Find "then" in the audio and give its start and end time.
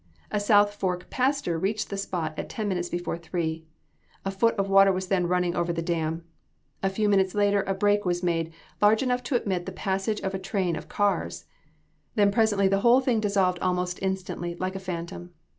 5.09-5.27, 12.15-12.31